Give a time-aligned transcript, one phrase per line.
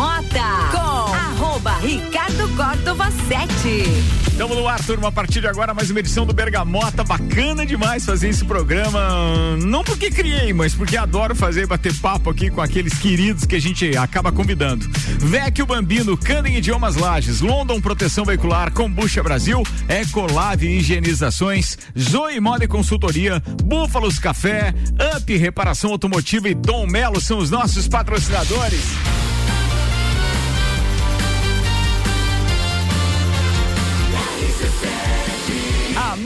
[0.00, 0.40] Bergamota
[0.70, 3.84] com arroba Ricardo Córdova 7.
[4.28, 5.08] Estamos no ar, turma.
[5.08, 7.04] A partir de agora, mais uma edição do Bergamota.
[7.04, 8.98] Bacana demais fazer esse programa.
[9.58, 13.60] Não porque criei, mas porque adoro fazer bater papo aqui com aqueles queridos que a
[13.60, 14.88] gente acaba convidando.
[15.18, 23.42] Vecchio Bambino, Candem Idiomas Lages, London Proteção Veicular, Combucha Brasil, Ecolave Higienizações, Zoe Moda Consultoria,
[23.62, 24.72] Búfalos Café,
[25.14, 28.80] Up Reparação Automotiva e Dom Melo são os nossos patrocinadores.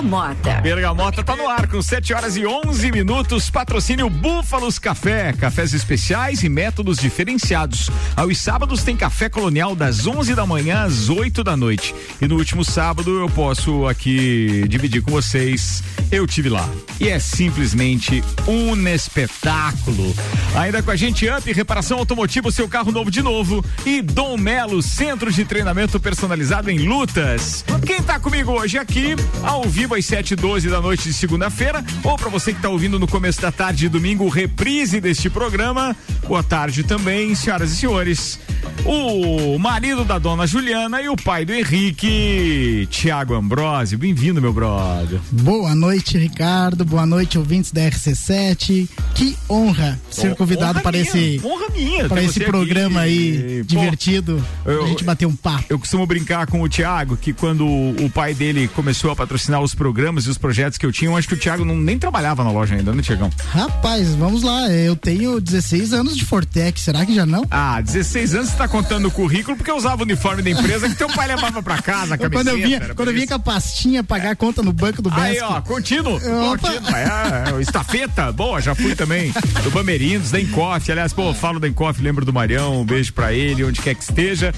[0.00, 0.60] Bergamota.
[0.62, 3.50] Bergamota tá no ar com 7 horas e 11 minutos.
[3.50, 5.34] Patrocínio Búfalos Café.
[5.34, 7.90] Cafés especiais e métodos diferenciados.
[8.16, 11.94] Aos sábados tem café colonial das 11 da manhã às 8 da noite.
[12.18, 15.82] E no último sábado eu posso aqui dividir com vocês.
[16.10, 16.66] Eu tive lá.
[16.98, 20.14] E é simplesmente um espetáculo.
[20.56, 23.62] Ainda com a gente, Up, reparação automotiva, seu carro novo de novo.
[23.84, 27.66] E Dom Melo, centro de treinamento personalizado em lutas.
[27.86, 32.16] Quem tá comigo hoje aqui, ao vivo às 7 12 da noite de segunda-feira, ou
[32.16, 35.96] para você que está ouvindo no começo da tarde de domingo, reprise deste programa.
[36.26, 38.38] Boa tarde também, senhoras e senhores.
[38.84, 43.98] O marido da dona Juliana e o pai do Henrique, Tiago Ambrosio.
[43.98, 45.20] Bem-vindo, meu brother.
[45.30, 46.84] Boa noite, Ricardo.
[46.84, 48.88] Boa noite, ouvintes da RC7.
[49.14, 53.10] Que honra ser convidado honra para minha, esse honra minha para esse programa aqui.
[53.10, 54.44] aí Pô, divertido.
[54.64, 55.64] eu- a gente bater um papo.
[55.68, 59.74] Eu costumo brincar com o Thiago que quando o pai dele começou a patrocinar os
[59.80, 62.44] programas e os projetos que eu tinha, eu acho que o Thiago não, nem trabalhava
[62.44, 63.30] na loja ainda, né, Tiagão?
[63.48, 64.68] Rapaz, vamos lá.
[64.68, 66.78] Eu tenho 16 anos de Fortec.
[66.78, 67.46] Será que já não?
[67.50, 70.86] Ah, 16 anos você tá contando o currículo porque eu usava o uniforme da empresa
[70.86, 73.38] que teu pai levava pra casa, a quando eu vinha, quando eu vinha com a
[73.38, 76.16] pastinha pagar a conta no banco do Aí, ó, contínuo.
[76.16, 76.58] Opa.
[76.58, 76.94] contínuo.
[76.94, 79.32] É, é, estafeta, boa, já fui também.
[79.64, 80.92] Do Bamerindos, da Encoff.
[80.92, 84.02] Aliás, pô, falo da Encoff, lembro do Marião, um beijo pra ele, onde quer que
[84.02, 84.52] esteja.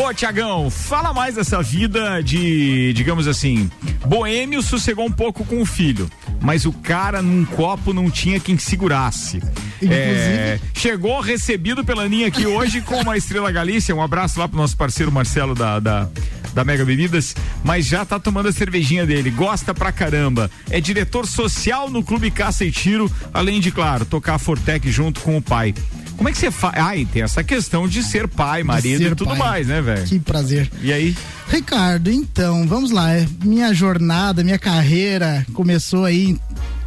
[0.00, 3.68] Ô, Tiagão, fala mais dessa vida de, digamos assim,
[4.06, 6.08] boêmio sossegou um pouco com o filho,
[6.40, 9.42] mas o cara num copo não tinha quem segurasse.
[9.82, 13.94] É, chegou recebido pela Aninha aqui hoje com uma Estrela Galícia.
[13.94, 16.08] Um abraço lá pro nosso parceiro Marcelo da, da,
[16.52, 17.34] da Mega Bebidas,
[17.64, 19.30] mas já tá tomando a cervejinha dele.
[19.30, 20.50] Gosta pra caramba.
[20.70, 25.20] É diretor social no Clube Caça e Tiro, além de, claro, tocar a Fortec junto
[25.20, 25.74] com o pai.
[26.18, 26.74] Como é que você faz?
[26.76, 29.38] Ah, e tem essa questão de ser pai, marido ser e tudo pai.
[29.38, 30.04] mais, né, velho?
[30.04, 30.70] Que prazer.
[30.82, 31.16] E aí?
[31.48, 33.14] Ricardo, então, vamos lá.
[33.14, 36.36] é, Minha jornada, minha carreira começou aí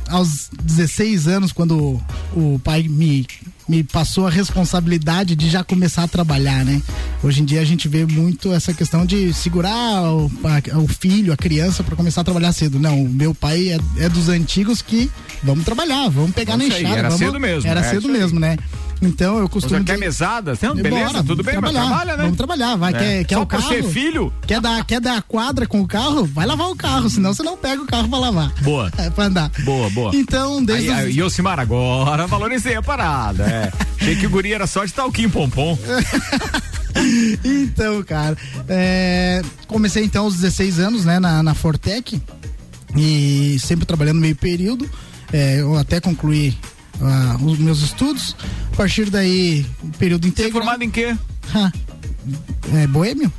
[0.09, 1.99] aos 16 anos, quando
[2.35, 3.25] o pai me,
[3.69, 6.81] me passou a responsabilidade de já começar a trabalhar, né?
[7.23, 11.31] Hoje em dia a gente vê muito essa questão de segurar o, a- o filho,
[11.31, 12.77] a criança, para começar a trabalhar cedo.
[12.77, 15.09] Não, meu pai é, é dos antigos que
[15.41, 16.97] vamos trabalhar, vamos pegar Vamos na enxada.
[16.99, 18.57] era vamos- cedo mesmo, Era é cedo mesmo, né?
[19.01, 19.79] Então eu costumo.
[19.79, 20.55] Você quer mesada?
[20.61, 22.23] Não, beleza, Bora, tudo bem, mas trabalhar, trabalha, né?
[22.23, 22.93] Vamos trabalhar, vai.
[22.93, 22.97] É.
[22.99, 23.67] Quer, quer Só o carro?
[23.67, 24.31] ser filho?
[24.45, 26.23] Quer dar, quer dar a quadra com o carro?
[26.25, 28.53] Vai lavar o carro, senão você não pega o carro pra lavar.
[28.61, 28.91] Boa.
[29.01, 29.49] É, pra andar.
[29.63, 30.15] Boa, boa.
[30.15, 33.43] Então, desde Aí, os- aí, Yosimar, agora valorizei a parada.
[33.43, 33.71] É.
[33.99, 35.77] Achei que o guri era só de talquinho pompom.
[37.43, 42.21] Então, cara, é, comecei então aos 16 anos, né, na, na Fortec
[42.95, 44.89] e sempre trabalhando meio período.
[45.31, 46.55] É, eu até concluí
[47.01, 48.35] ah, os meus estudos.
[48.73, 49.65] A partir daí,
[49.97, 51.15] período Você é formado em quê?
[52.73, 53.31] É boêmio?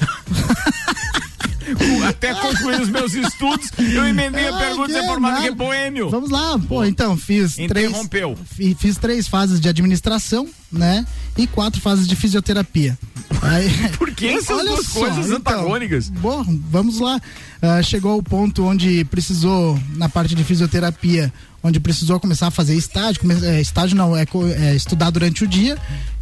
[2.06, 5.44] Até concluir os meus estudos, eu emendei a Ah, pergunta que você é formado nada.
[5.44, 5.50] quê?
[5.54, 6.10] Boêmio.
[6.10, 7.88] Vamos lá, pô, então, fiz três.
[7.90, 8.36] Interrompeu.
[8.44, 11.06] fi- Fiz três fases de administração, né?
[11.36, 12.98] E quatro fases de fisioterapia.
[13.42, 16.08] Aí, Por que essas Olha duas só, coisas então, antagônicas?
[16.10, 17.20] Bom, vamos lá.
[17.62, 21.32] Ah, chegou ao ponto onde precisou, na parte de fisioterapia,
[21.62, 23.20] onde precisou começar a fazer estágio.
[23.20, 24.24] come- é, estágio não, é,
[24.58, 25.76] é estudar durante o dia.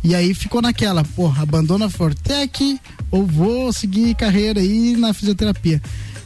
[0.04, 2.78] E aí ficou naquela, pô, abandona a Fortec
[3.12, 5.80] ou vou seguir carreira aí na fisioterapia.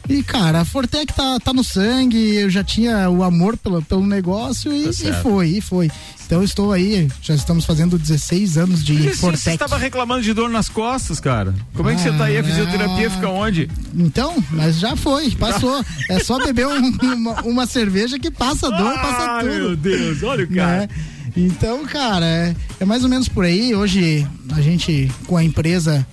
[0.09, 4.07] E, cara, a Fortec tá, tá no sangue, eu já tinha o amor pelo, pelo
[4.07, 5.91] negócio e, Tá e foi, e foi.
[6.25, 9.49] Então eu estou aí, já estamos fazendo 16 anos de Mas Você Fortec.
[9.55, 11.53] estava reclamando de dor nas costas, cara.
[11.73, 12.37] Como é que você tá aí?
[12.37, 13.69] A fisioterapia fica onde?
[13.93, 15.83] Então, mas já foi, passou.
[16.09, 19.51] É só beber um- uma, uma cerveja que passa dor, passa Ah, tudo.
[19.53, 20.77] meu Deus, olha o cara.
[20.81, 20.89] né?
[21.35, 23.75] Então, cara, é, é mais ou menos por aí.
[23.75, 24.25] Hoje
[24.55, 26.05] a gente, com a empresa,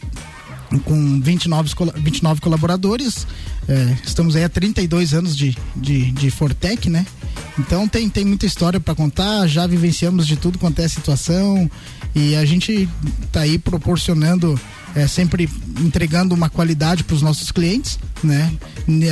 [0.81, 3.27] com 29, cola- 29 colaboradores,
[3.69, 7.07] é, estamos aí há 32 anos de, de, de Fortec, né?
[7.59, 11.71] Então tem, tem muita história para contar, já vivenciamos de tudo quanto é situação
[12.15, 12.89] e a gente
[13.31, 14.59] tá aí proporcionando
[14.95, 15.49] é, sempre
[15.81, 18.53] entregando uma qualidade para os nossos clientes, né?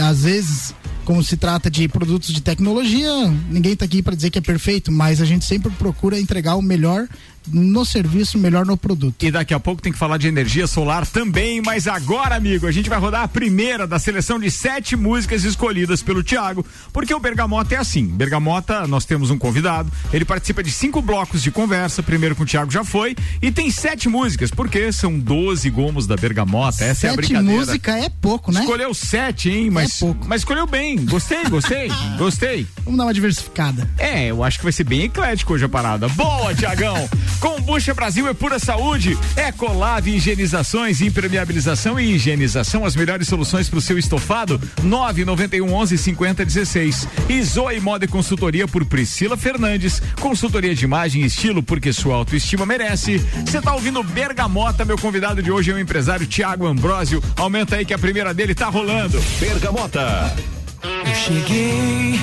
[0.09, 0.75] Às vezes
[1.05, 3.11] como se trata de produtos de tecnologia,
[3.51, 6.63] ninguém está aqui para dizer que é perfeito, mas a gente sempre procura entregar o
[6.63, 7.09] melhor
[7.49, 9.25] no serviço, melhor no produto.
[9.25, 12.73] E daqui a pouco tem que falar de energia solar também, mas agora, amigo, a
[12.73, 17.21] gente vai rodar a primeira da seleção de sete músicas escolhidas pelo Tiago, porque o
[17.21, 18.07] Bergamota é assim.
[18.07, 22.47] Bergamota, nós temos um convidado, ele participa de cinco blocos de conversa, primeiro com o
[22.47, 27.11] Tiago já foi, e tem sete músicas, porque são 12 gomos da Bergamota, essa sete
[27.11, 27.57] é a brincadeira.
[27.57, 28.61] música é pouco, né?
[28.61, 29.71] Escolheu sete, hein?
[29.71, 30.27] Mas, é pouco.
[30.29, 32.67] mas escolheu bem, gostei, gostei, gostei.
[32.85, 33.89] Vamos dar uma diversificada.
[33.99, 36.09] É, eu acho que vai ser bem eclético hoje a parada.
[36.09, 37.09] Boa, Tiagão!
[37.41, 39.19] Combucha Brasil é pura saúde.
[39.37, 44.61] Ecolave Higienizações, impermeabilização e higienização, as melhores soluções para o seu estofado.
[44.83, 47.09] 991 11 50 16.
[47.29, 50.03] E Zoe Moda e Consultoria por Priscila Fernandes.
[50.21, 53.19] Consultoria de imagem e estilo porque sua autoestima merece.
[53.45, 57.23] Você tá ouvindo Bergamota, meu convidado de hoje é o empresário Tiago Ambrosio.
[57.37, 59.23] Aumenta aí que a primeira dele tá rolando.
[59.39, 60.35] Bergamota.
[60.83, 62.19] Eu cheguei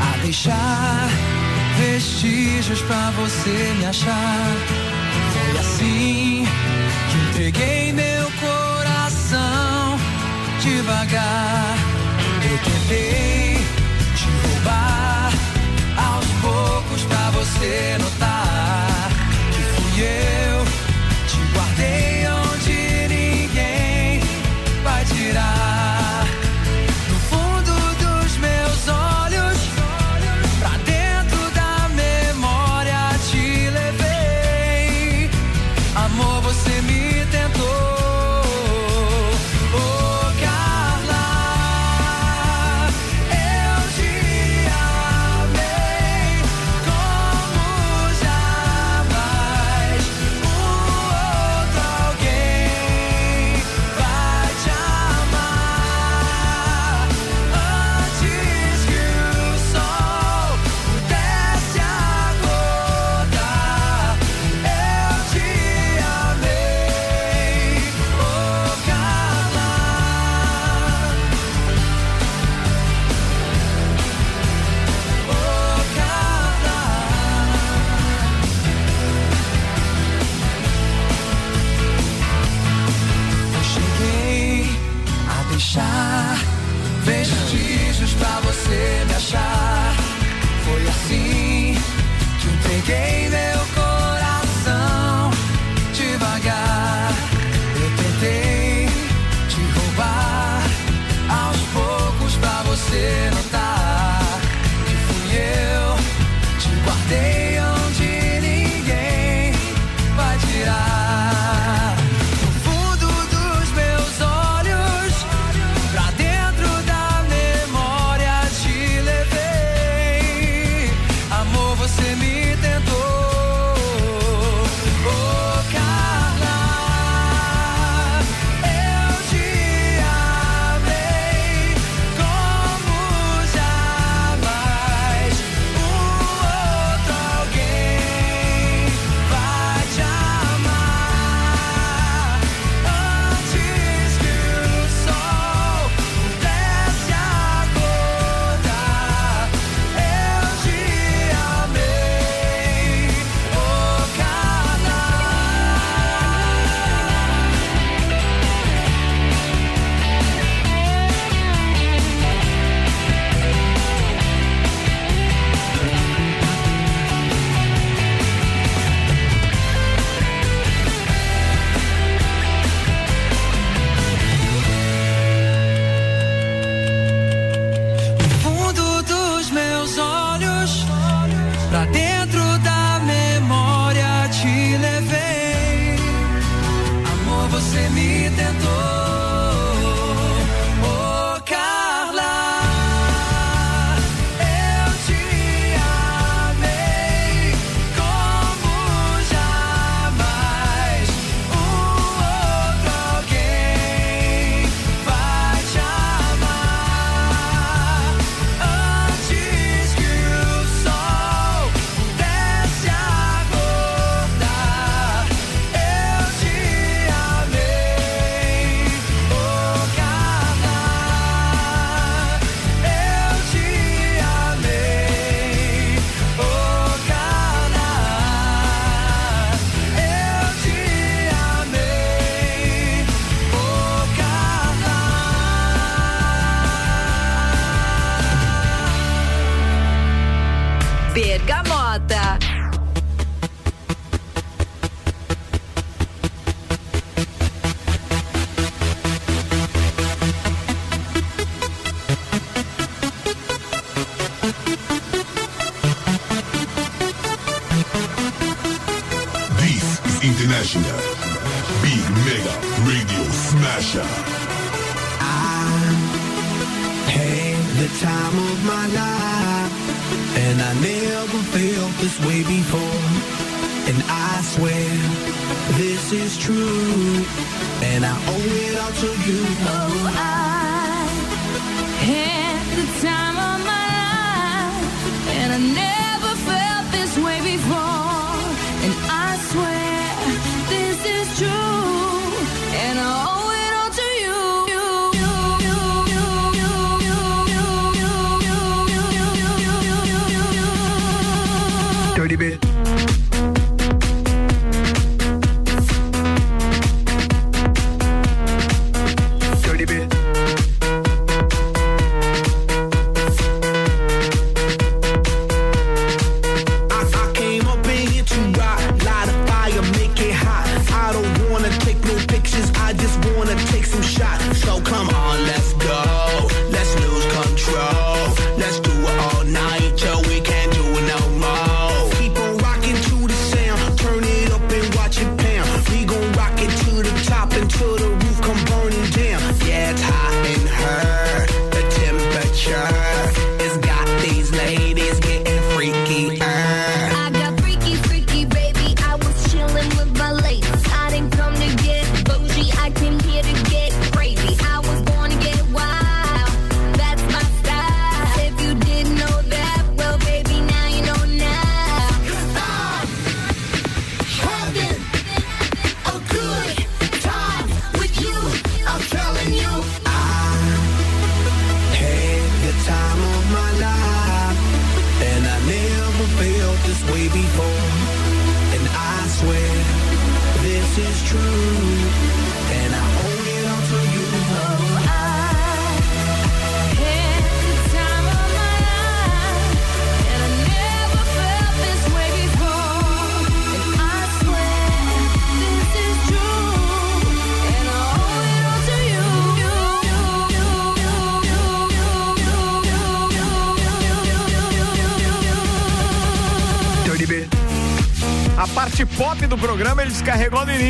[0.00, 1.08] a deixar
[1.84, 4.56] vestígios pra você me achar.
[5.32, 6.46] Foi assim
[7.10, 9.98] que entreguei meu coração
[10.60, 11.76] devagar.
[12.50, 13.58] Eu tentei
[14.16, 15.32] te roubar
[15.96, 19.10] aos poucos pra você notar
[19.52, 20.53] que fui eu.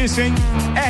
[0.04, 0.34] Início, hein?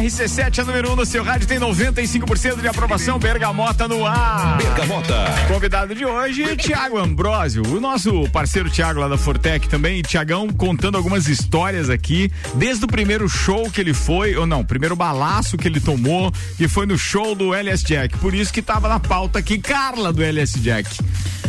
[0.03, 3.17] RC7 é número 1 um no seu rádio, tem 95% de aprovação.
[3.17, 4.57] Bergamota no ar.
[4.57, 5.15] Bergamota.
[5.47, 10.01] Convidado de hoje, Tiago Ambrosio, o nosso parceiro Tiago lá da Fortec também.
[10.01, 14.65] E Tiagão contando algumas histórias aqui, desde o primeiro show que ele foi, ou não,
[14.65, 18.19] primeiro balaço que ele tomou, que foi no show do LS Jack.
[18.19, 20.99] Por isso que tava na pauta aqui, Carla do LS Jack.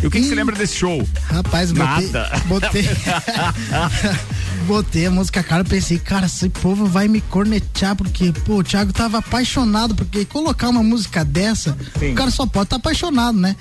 [0.03, 1.03] E o que, que você lembra desse show?
[1.31, 2.11] Rapaz, botei.
[2.11, 2.41] Nada.
[2.45, 2.85] Botei.
[4.65, 8.91] botei a música cara, pensei, cara, esse povo vai me cornetear, porque, pô, o Thiago
[8.91, 12.11] tava apaixonado, porque colocar uma música dessa, Sim.
[12.11, 13.55] o cara só pode estar apaixonado, né?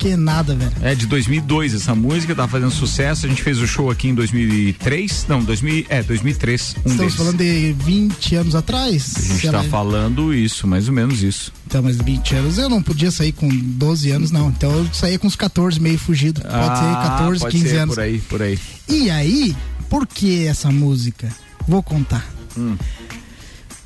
[0.00, 0.72] Que nada, velho.
[0.80, 3.26] É de 2002 essa música, tava fazendo sucesso.
[3.26, 7.14] A gente fez o show aqui em 2003, não, 2000, é 2003, um Estamos deles.
[7.14, 9.12] falando de 20 anos atrás.
[9.14, 9.64] A gente tá lá.
[9.64, 11.52] falando isso, mais ou menos isso.
[11.66, 14.48] Então, mas 20 anos eu não podia sair com 12 anos, não.
[14.48, 16.40] Então eu saía com uns 14, meio fugido.
[16.40, 17.94] Pode ser 14, Ah, pode 15 ser, anos.
[17.94, 18.58] Por aí, por aí.
[18.88, 19.54] E aí,
[19.90, 21.28] por que essa música?
[21.68, 22.26] Vou contar.
[22.56, 22.74] Hum.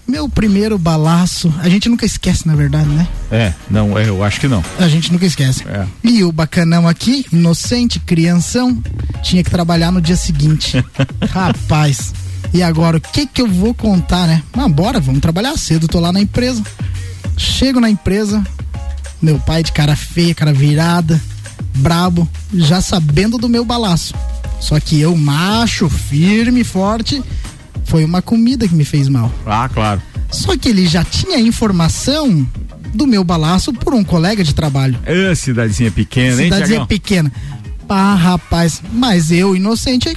[0.07, 3.09] Meu primeiro balaço, a gente nunca esquece, na verdade, né?
[3.31, 4.63] É, não, é, eu acho que não.
[4.79, 5.65] A gente nunca esquece.
[5.67, 5.87] É.
[6.03, 8.83] E o bacanão aqui, inocente, crianção,
[9.23, 10.85] tinha que trabalhar no dia seguinte.
[11.31, 12.13] Rapaz.
[12.53, 14.43] E agora, o que que eu vou contar, né?
[14.55, 16.63] Mas bora, vamos trabalhar cedo, tô lá na empresa.
[17.37, 18.45] Chego na empresa,
[19.21, 21.21] meu pai de cara feia, cara virada,
[21.77, 24.15] brabo, já sabendo do meu balaço.
[24.61, 27.23] Só que eu, macho, firme, forte,
[27.85, 29.33] foi uma comida que me fez mal.
[29.47, 30.01] Ah, claro.
[30.31, 32.47] Só que ele já tinha informação
[32.93, 34.99] do meu balaço por um colega de trabalho.
[35.05, 37.33] É, cidadezinha pequena, hein, Cidadezinha pequena.
[37.87, 40.17] Pá, rapaz, mas eu, inocente,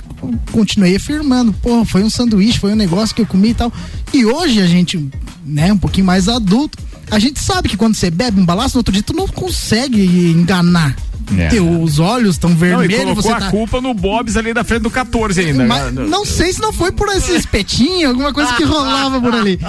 [0.52, 1.52] continuei afirmando.
[1.54, 3.74] Pô, foi um sanduíche, foi um negócio que eu comi e tal.
[4.14, 5.10] E hoje a gente,
[5.46, 6.78] né, um pouquinho mais adulto,
[7.12, 10.02] a gente sabe que quando você bebe um balaço, no outro dia tu não consegue
[10.32, 10.96] enganar.
[11.38, 11.48] É.
[11.50, 13.52] Teus olhos estão Não, e vermelhos, colocou a tá.
[13.52, 15.66] culpa no Bob's ali da frente do 14 ainda.
[15.66, 19.60] Mas não sei se não foi por esse espetinho, alguma coisa que rolava por ali.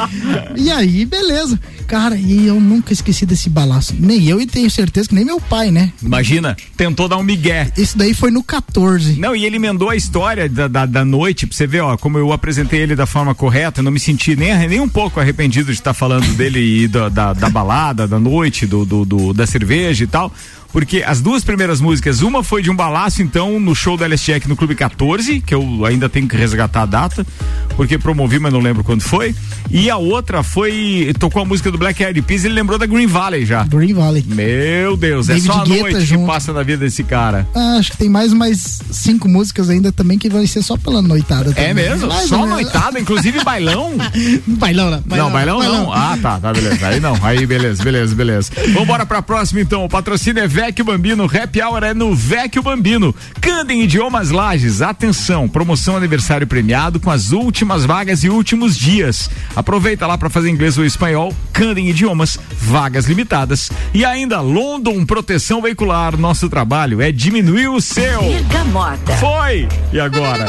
[0.57, 1.59] E aí, beleza.
[1.89, 3.95] Cara, e eu nunca esqueci desse balaço.
[3.99, 5.91] Nem eu e tenho certeza que nem meu pai, né?
[6.03, 7.73] Imagina, tentou dar um migué.
[7.79, 9.19] Isso daí foi no 14.
[9.19, 12.19] Não, e ele emendou a história da, da, da noite, pra você ver, ó, como
[12.19, 15.67] eu apresentei ele da forma correta, eu não me senti nem, nem um pouco arrependido
[15.73, 19.47] de estar falando dele e da, da, da balada, da noite, do, do, do- da
[19.47, 20.31] cerveja e tal.
[20.71, 24.27] Porque as duas primeiras músicas, uma foi de um balaço, então, no show da LS
[24.27, 27.27] Jack no Clube 14, que eu ainda tenho que resgatar a data,
[27.75, 29.35] porque promovi, mas não lembro quando foi.
[29.71, 31.11] E a outra foi.
[31.19, 33.65] Tocou a música do Black Eyed Peas ele lembrou da Green Valley já.
[33.65, 34.25] Green Valley.
[34.27, 36.27] Meu Deus, é David só a Guetta noite que junto.
[36.27, 37.47] passa na vida desse cara.
[37.55, 41.01] Ah, acho que tem mais mais cinco músicas ainda também que vai ser só pela
[41.01, 41.51] noitada.
[41.57, 41.75] É também.
[41.75, 42.09] mesmo?
[42.09, 43.93] Mais Só noitada, inclusive bailão?
[44.47, 45.17] Bailão, não.
[45.17, 45.93] não, bailão não.
[45.93, 46.87] Ah, tá, tá, beleza.
[46.87, 47.19] Aí não.
[47.23, 48.51] Aí, beleza, beleza, beleza.
[48.73, 49.85] Vambora pra próxima então.
[49.85, 51.25] O patrocínio é Vecchio Bambino.
[51.25, 53.15] Happy Hour é no Vecchio Bambino.
[53.41, 54.83] Candem Idiomas Lages.
[54.83, 59.31] Atenção, promoção aniversário premiado com as últimas vagas e últimos dias.
[59.55, 61.35] Aproveita lá pra fazer inglês ou espanhol.
[61.53, 63.71] Candem Idiomas, vagas limitadas.
[63.93, 66.17] E ainda London Proteção Veicular.
[66.17, 68.21] Nosso trabalho é diminuir o seu.
[68.21, 69.17] Bergamota.
[69.17, 69.69] Foi!
[69.93, 70.47] E agora?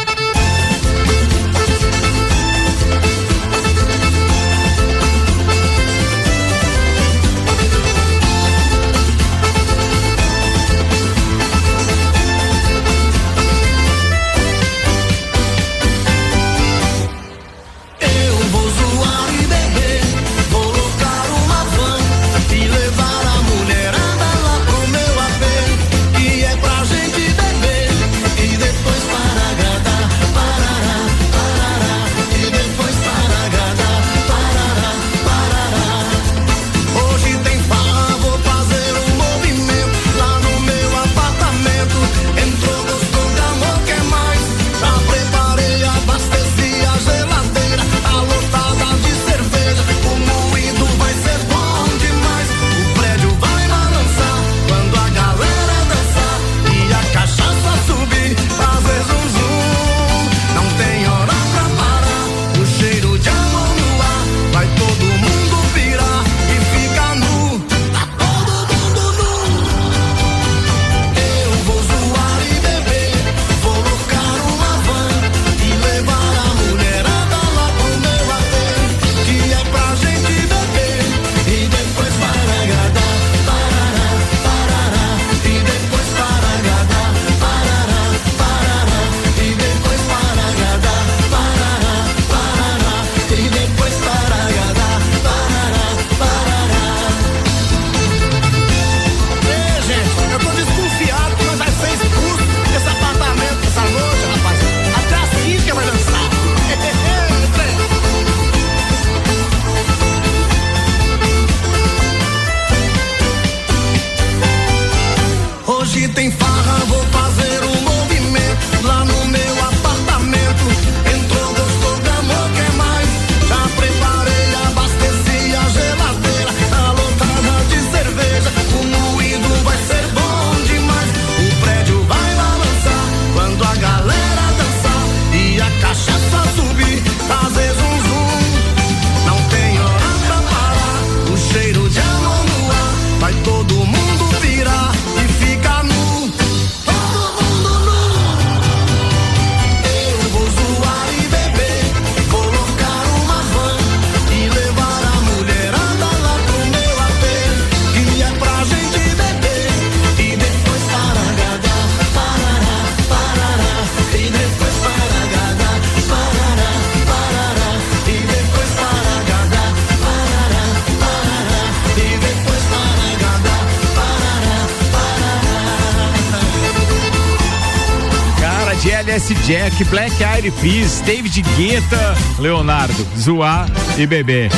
[179.86, 184.50] Black Eyed Peas, David Guetta, Leonardo, Zoar e Bebê.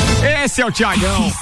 [0.44, 1.32] Esse é o Tiagão.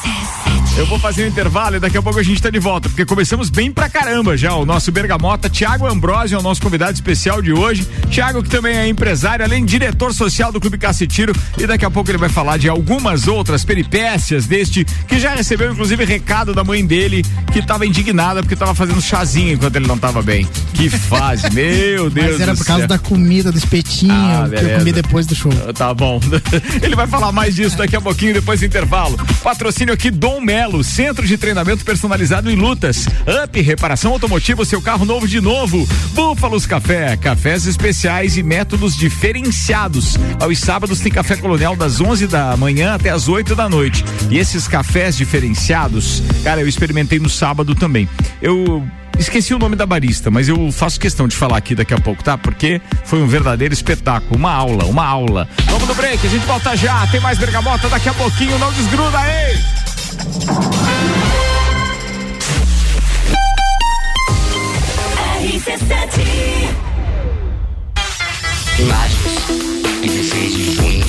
[0.76, 3.04] Eu vou fazer um intervalo e daqui a pouco a gente tá de volta, porque
[3.04, 4.54] começamos bem pra caramba já.
[4.54, 7.86] O nosso Bergamota, Tiago Ambrosio, é o nosso convidado especial de hoje.
[8.08, 11.90] Tiago, que também é empresário, além de diretor social do Clube Cacetiro, e daqui a
[11.90, 16.64] pouco ele vai falar de algumas outras peripécias deste, que já recebeu inclusive recado da
[16.64, 20.48] mãe dele, que tava indignada porque tava fazendo chazinho enquanto ele não tava bem.
[20.80, 22.88] Que fase, meu Deus Mas era do por causa céu.
[22.88, 25.52] da comida, do espetinho Ah, que eu comi depois do show.
[25.74, 26.18] Tá bom.
[26.80, 29.18] Ele vai falar mais disso daqui a pouquinho, depois do intervalo.
[29.42, 33.06] Patrocínio aqui Dom Melo, centro de treinamento personalizado em lutas.
[33.44, 35.86] Up, reparação automotiva, seu carro novo de novo.
[36.14, 40.16] Búfalos Café, cafés especiais e métodos diferenciados.
[40.40, 44.02] Aos sábados tem café colonial das 11 da manhã até as 8 da noite.
[44.30, 48.08] E esses cafés diferenciados, cara, eu experimentei no sábado também.
[48.40, 48.82] Eu
[49.20, 52.24] Esqueci o nome da barista, mas eu faço questão de falar aqui daqui a pouco,
[52.24, 52.38] tá?
[52.38, 55.46] Porque foi um verdadeiro espetáculo, uma aula, uma aula.
[55.66, 57.06] Vamos no break, a gente volta já.
[57.08, 59.58] Tem mais bergamota daqui a pouquinho, não desgruda aí.
[68.78, 69.20] Imagens,
[70.02, 71.06] 16 de junho,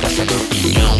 [0.00, 0.96] Praça da Opinião,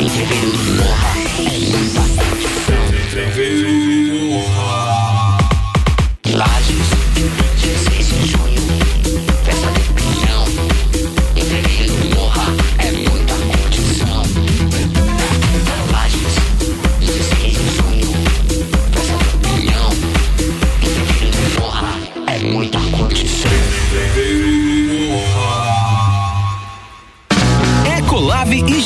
[0.00, 2.82] em fevereiro do Morra, é muita curtição.
[3.12, 4.91] Imagens,
[7.22, 8.41] 16 de junho, Festa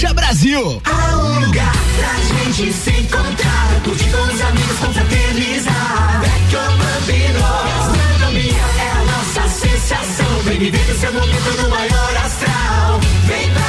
[0.00, 0.80] Kombucha Brasil.
[0.84, 6.22] Há um lugar pra gente se encontrar, curtir com os amigos, confraternizar.
[6.22, 10.42] Vecchio Bambino, gastronomia é a nossa sensação.
[10.44, 13.00] Vem viver o seu momento no maior astral.
[13.26, 13.59] Vem pra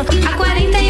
[0.00, 0.89] Há 48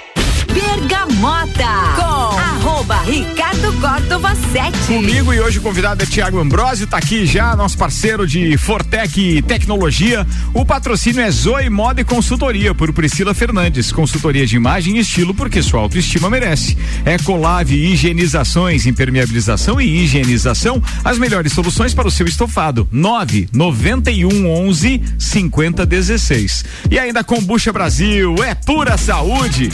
[1.21, 4.75] Bergamota com arroba Ricardo Córdova 7.
[4.87, 9.43] Comigo e hoje o convidado é Tiago Ambrosio, tá aqui já, nosso parceiro de Fortec
[9.43, 10.25] Tecnologia.
[10.51, 13.91] O patrocínio é Zoe Moda e Consultoria por Priscila Fernandes.
[13.91, 16.75] Consultoria de imagem e estilo porque sua autoestima merece.
[17.05, 22.89] Ecolave Higienizações, impermeabilização e higienização, as melhores soluções para o seu estofado.
[22.91, 26.65] 9 91 11 50 16.
[26.89, 29.69] E ainda Combucha Brasil, é pura saúde.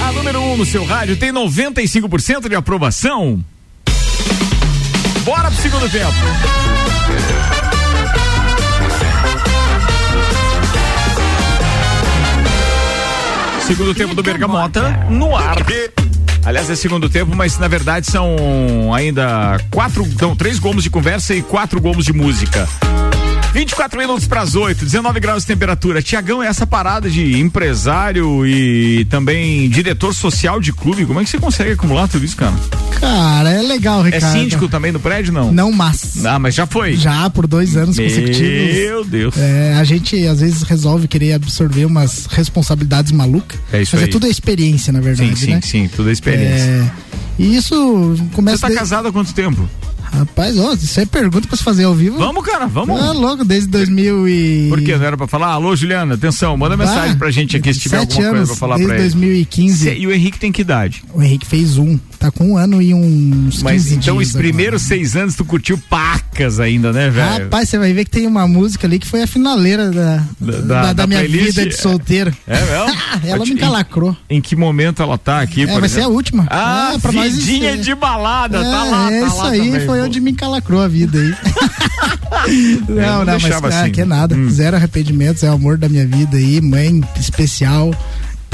[0.00, 3.44] A número 1 um no seu rádio tem 95% de aprovação.
[5.24, 6.12] Bora pro segundo tempo.
[13.66, 15.56] Segundo tempo do Bergamota no ar.
[16.44, 21.34] Aliás, é segundo tempo, mas na verdade são ainda quatro, não, três gomos de conversa
[21.34, 22.68] e quatro gomos de música.
[23.54, 26.02] 24 minutos para as 8, 19 graus de temperatura.
[26.02, 31.38] Tiagão, essa parada de empresário e também diretor social de clube, como é que você
[31.38, 32.52] consegue acumular tudo isso, cara?
[32.98, 34.24] Cara, é legal, Ricardo.
[34.24, 35.52] É síndico também do prédio, não?
[35.52, 36.24] Não, mas.
[36.26, 36.96] Ah, mas já foi.
[36.96, 38.74] Já por dois anos Meu consecutivos.
[38.74, 39.36] Meu Deus.
[39.36, 43.60] É, a gente às vezes resolve querer absorver umas responsabilidades malucas.
[43.72, 44.08] É isso mas aí.
[44.08, 45.30] é tudo a experiência, na verdade.
[45.38, 45.60] Sim, sim, né?
[45.62, 46.64] sim, tudo é experiência.
[46.64, 46.90] É,
[47.38, 48.56] e isso começa.
[48.56, 49.68] Você tá de- casado há quanto tempo?
[50.18, 52.18] Rapaz, ó, isso é pergunta pra se fazer ao vivo.
[52.18, 53.00] Vamos, cara, vamos.
[53.00, 54.66] Ah, louco, desde 2000 e...
[54.68, 54.96] Por quê?
[54.96, 55.48] Não era pra falar?
[55.48, 58.56] Alô, Juliana, atenção, manda mensagem Ah, pra gente aqui se tiver alguma coisa anos, pra
[58.56, 59.10] falar desde pra ele.
[59.10, 59.76] 2015.
[59.84, 61.02] Cê- E o Henrique tem que idade?
[61.12, 61.98] O Henrique fez um.
[62.24, 65.76] Tá com um ano e uns 15 Mas então, os primeiros seis anos tu curtiu
[65.90, 67.44] pacas ainda, né, velho?
[67.44, 70.60] Rapaz, você vai ver que tem uma música ali que foi a finaleira da, da,
[70.60, 71.48] da da minha playlist?
[71.54, 72.34] vida de solteiro.
[72.46, 72.98] É mesmo?
[73.28, 74.16] Ela me Em- encalacrou.
[74.30, 75.64] Em que momento ela tá aqui?
[75.64, 76.14] É, vai ser a exemplo?
[76.16, 76.46] última.
[76.48, 79.58] Ah, É, pra nós vidinha de balada, É, tá lá, é tá isso lá aí
[79.58, 80.04] também, foi pô.
[80.06, 81.34] onde me encalacrou a vida aí.
[82.88, 83.92] não, não não, mas deixava ah, assim.
[83.92, 84.34] que é nada.
[84.48, 87.94] Zero arrependimentos, é o amor da minha vida aí, mãe especial.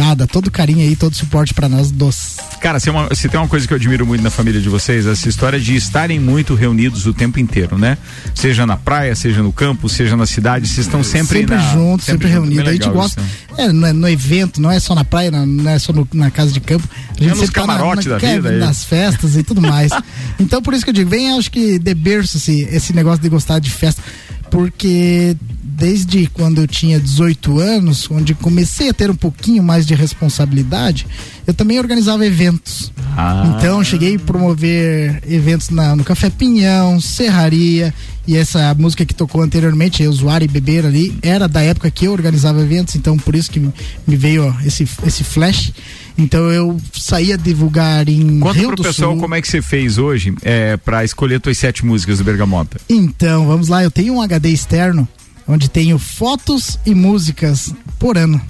[0.01, 2.37] Dá todo carinho aí, todo suporte pra nós dos.
[2.61, 4.69] Cara, se, é uma- se tem uma coisa que eu admiro muito na família de
[4.69, 7.99] vocês, essa história de estarem muito reunidos o tempo inteiro, né?
[8.35, 12.07] Seja na praia, seja no campo, seja na cidade, vocês estão sempre, Sempre na- juntos,
[12.07, 12.41] sempre, junto.
[12.41, 12.69] reunidos.
[12.69, 13.21] A gente gosta.
[13.21, 13.50] isso, né?
[13.61, 16.31] É, no, no evento, não é só na praia, não, não é só no- na
[16.31, 16.89] casa de campo.
[17.11, 18.53] A gente É nos sempre tá na- camarotes na, da vida.
[18.59, 19.91] Nas festas e tudo mais.
[20.41, 23.29] então, por isso que eu digo, vem, acho que de berço esse, esse negócio de
[23.29, 24.03] gostar de festa.
[24.51, 29.95] Porque desde quando eu tinha 18 anos, onde comecei a ter um pouquinho mais de
[29.95, 31.07] responsabilidade,
[31.51, 32.93] eu também organizava eventos.
[33.17, 33.55] Ah.
[33.57, 37.93] Então, cheguei a promover eventos na- no Café Pinhão, Serraria,
[38.27, 42.13] e essa música que tocou anteriormente, Usuário e Beber ali, era da época que eu
[42.13, 45.73] organizava eventos, então por isso que me veio ó, esse, esse flash.
[46.17, 49.21] Então eu saía divulgar em Conta Rio pro do pessoal Sul.
[49.21, 52.79] como é que você fez hoje é, para escolher tuas sete músicas do Bergamota.
[52.89, 55.09] Então, vamos lá, eu tenho um HD externo,
[55.49, 58.41] onde tenho fotos e músicas por ano.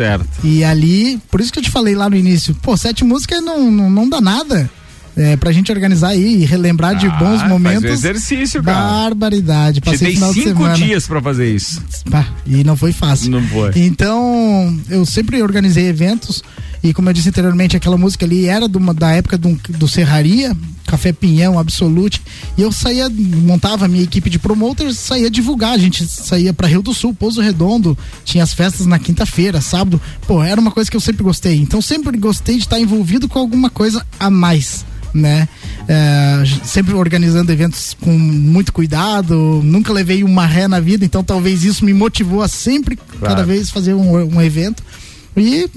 [0.00, 0.28] Certo.
[0.42, 3.70] E ali, por isso que eu te falei lá no início, pô, sete músicas não,
[3.70, 4.70] não, não dá nada.
[5.16, 7.84] É, pra gente organizar aí e relembrar de Ah, bons faz momentos.
[7.84, 8.78] o exercício, cara.
[9.10, 9.80] Barbaridade.
[9.80, 10.74] Te Passei dei de cinco semana.
[10.76, 11.82] dias pra fazer isso.
[12.10, 13.30] Pá, e não foi fácil.
[13.30, 13.72] Não foi.
[13.76, 16.42] Então, eu sempre organizei eventos
[16.82, 19.88] e como eu disse anteriormente, aquela música ali era de uma- da época do, do
[19.88, 20.56] Serraria,
[20.90, 22.20] Café Pinhão, Absolute,
[22.58, 26.66] e eu saía, montava a minha equipe de promoters, saía divulgar, a gente saía para
[26.66, 30.90] Rio do Sul, Pouso Redondo, tinha as festas na quinta-feira, sábado, pô, era uma coisa
[30.90, 34.84] que eu sempre gostei, então sempre gostei de estar envolvido com alguma coisa a mais
[35.12, 35.48] né?
[35.88, 41.64] É, sempre organizando eventos com muito cuidado, nunca levei uma ré na vida, então talvez
[41.64, 43.34] isso me motivou a sempre, Claro.
[43.34, 44.84] cada vez, fazer um, um evento.
[45.36, 45.70] E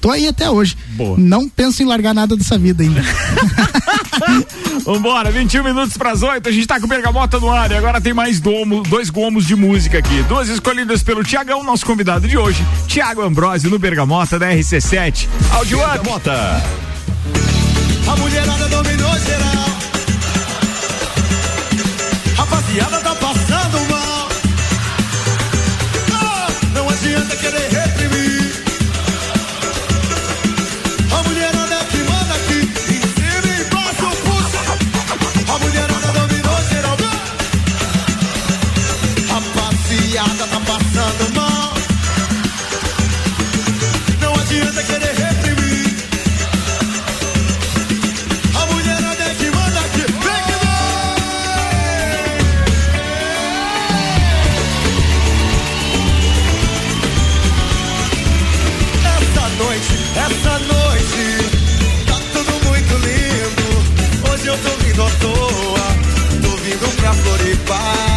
[0.00, 0.76] tô aí até hoje.
[0.90, 1.18] Boa.
[1.18, 3.02] Não penso em largar nada dessa vida ainda.
[4.84, 8.00] Vambora, 21 minutos pras 8, a gente tá com o Bergamota no ar e agora
[8.00, 10.22] tem mais domo, dois gomos de música aqui.
[10.24, 15.28] Duas escolhidas pelo Tiagão, nosso convidado de hoje, Tiago Ambrosio no Bergamota da RC7.
[15.52, 15.92] Áudio Up.
[15.92, 16.62] Bergamota.
[18.06, 19.71] A mulherada dominou geral.
[67.12, 68.11] Floripa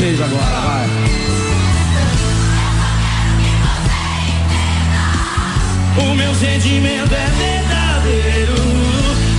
[0.00, 0.86] vocês agora, vai.
[5.98, 8.54] O meu sentimento é verdadeiro,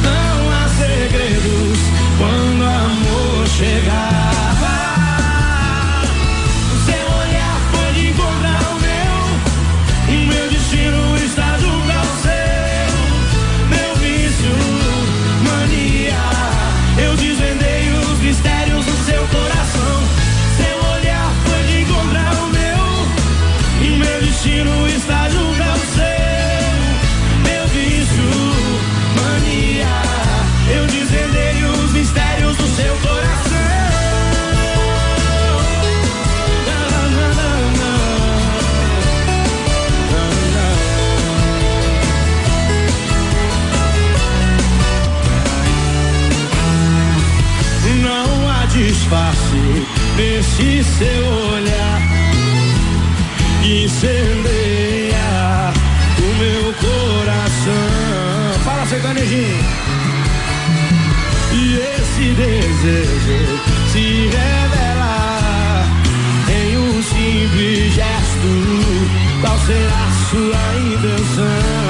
[0.03, 1.79] não há segredos
[2.19, 4.30] quando amor chegar.
[50.61, 52.01] de seu olhar
[53.63, 55.17] incendeia
[56.19, 58.63] o meu coração.
[58.63, 59.65] Fala, sertanejinho.
[61.51, 63.59] E esse desejo
[63.91, 65.83] se revela
[66.47, 68.51] em um simples gesto.
[69.41, 71.80] Qual será sua intenção?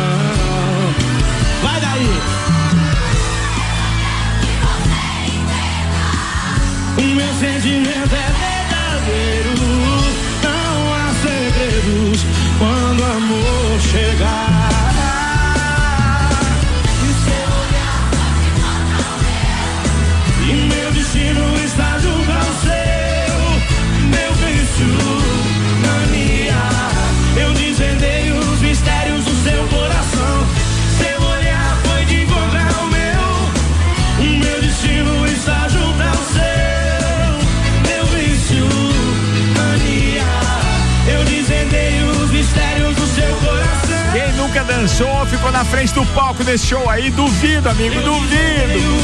[46.52, 49.02] Desse show aí, duvido, amigo, duvido.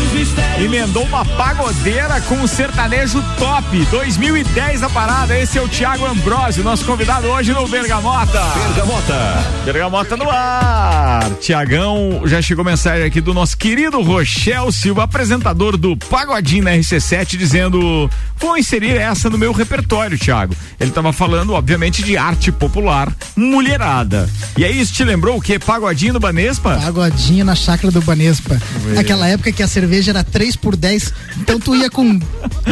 [0.60, 3.86] Emendou uma pagodeira com um sertanejo top.
[3.86, 8.42] 2010 na parada, esse é o Thiago Ambrosio, nosso convidado hoje no Bergamota.
[8.42, 9.46] Bergamota.
[9.64, 11.30] Bergamota no ar.
[11.40, 17.38] Tiagão, já chegou mensagem aqui do nosso querido Rochel Silva, apresentador do Pagodinho na RC7,
[17.38, 20.56] dizendo: vou inserir essa no meu repertório, Tiago.
[20.80, 24.28] Ele estava falando, obviamente, de arte popular, mulherada.
[24.58, 25.60] E aí, isso te lembrou o quê?
[25.60, 26.80] Pagodinho do Banespa?
[26.84, 28.60] Pagodinho na chácara do Banespa.
[28.86, 29.00] Ué.
[29.00, 31.14] Aquela época que a cerveja era 3 por 10.
[31.38, 32.20] Então tu ia com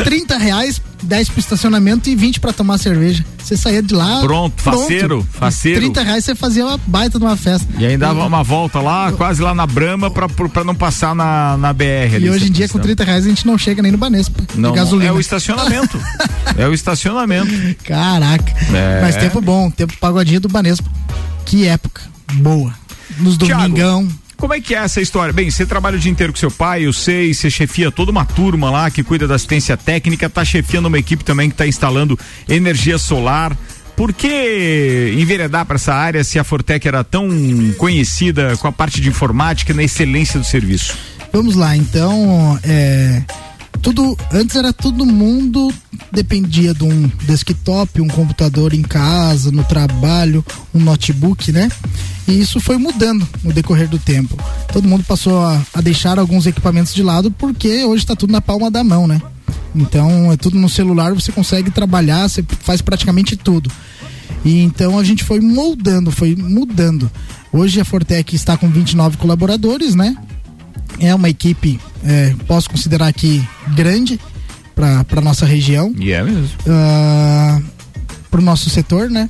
[0.03, 3.25] 30 reais, 10 pro estacionamento e 20 pra tomar cerveja.
[3.37, 4.21] Você saía de lá.
[4.21, 5.79] Pronto, faceiro, faceiro.
[5.81, 7.67] 30 reais você fazia uma baita de uma festa.
[7.77, 11.55] E aí dava uma volta lá, quase lá na Brama, pra, pra não passar na,
[11.57, 12.25] na BR ali.
[12.25, 14.43] E hoje em dia, com 30 reais, a gente não chega nem no Banespa.
[14.55, 15.09] Não, de gasolina.
[15.09, 15.99] é o estacionamento.
[16.57, 17.51] é o estacionamento.
[17.83, 18.51] Caraca.
[18.73, 19.01] É.
[19.01, 20.89] Mas tempo bom, tempo pagodinho do Banespa.
[21.45, 22.01] Que época
[22.33, 22.73] boa.
[23.19, 24.07] Nos domingão.
[24.37, 25.33] Como é que é essa história?
[25.33, 28.25] Bem, você trabalha o dia inteiro com seu pai, eu sei, você chefia toda uma
[28.25, 32.19] turma lá que cuida da assistência técnica, tá chefiando uma equipe também que tá instalando
[32.47, 33.57] energia solar.
[33.95, 37.29] Por que enveredar para essa área se a Fortec era tão
[37.77, 40.97] conhecida com a parte de informática e na excelência do serviço?
[41.31, 43.21] Vamos lá, então, é,
[43.85, 45.71] tudo antes era todo mundo
[46.11, 51.69] dependia de um desktop, um computador em casa, no trabalho, um notebook, né?
[52.27, 54.35] E isso foi mudando no decorrer do tempo.
[54.73, 58.41] Todo mundo passou a, a deixar alguns equipamentos de lado porque hoje está tudo na
[58.41, 59.21] palma da mão, né?
[59.75, 63.69] Então é tudo no celular, você consegue trabalhar, você faz praticamente tudo.
[64.43, 67.11] E então a gente foi moldando, foi mudando.
[67.53, 70.17] Hoje a Fortec está com 29 colaboradores, né?
[70.99, 73.43] É uma equipe, é, posso considerar aqui
[73.75, 74.19] grande
[74.75, 75.93] para nossa região.
[75.97, 76.49] E é mesmo.
[78.29, 79.27] para o nosso setor, né?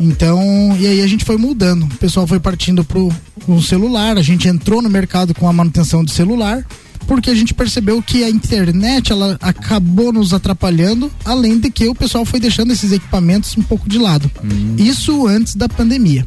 [0.00, 1.84] Então, e aí a gente foi mudando.
[1.84, 3.12] O pessoal foi partindo pro,
[3.44, 6.64] pro celular, a gente entrou no mercado com a manutenção de celular,
[7.06, 11.94] porque a gente percebeu que a internet ela acabou nos atrapalhando, além de que o
[11.94, 14.30] pessoal foi deixando esses equipamentos um pouco de lado.
[14.76, 16.26] Isso antes da pandemia.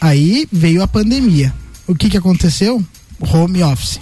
[0.00, 1.54] Aí veio a pandemia.
[1.86, 2.84] O que que aconteceu?
[3.20, 4.00] Home office.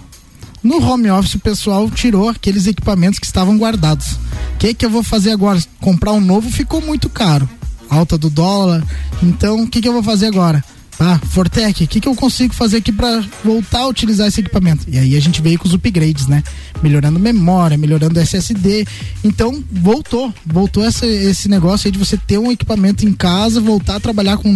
[0.62, 4.12] No home office o pessoal tirou aqueles equipamentos que estavam guardados.
[4.54, 5.62] O que que eu vou fazer agora?
[5.80, 7.48] Comprar um novo ficou muito caro.
[7.88, 8.84] Alta do dólar.
[9.22, 10.62] Então, o que que eu vou fazer agora?
[11.00, 14.84] Ah, Fortec, o que, que eu consigo fazer aqui para voltar a utilizar esse equipamento?
[14.88, 16.42] E aí a gente veio com os upgrades, né?
[16.82, 18.84] Melhorando memória, melhorando SSD.
[19.22, 20.34] Então, voltou.
[20.44, 24.38] Voltou essa, esse negócio aí de você ter um equipamento em casa, voltar a trabalhar
[24.38, 24.52] com